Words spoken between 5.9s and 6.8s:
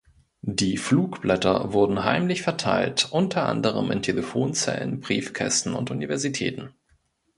Universitäten.